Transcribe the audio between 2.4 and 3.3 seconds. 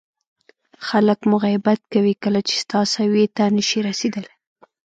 چې ستا سویې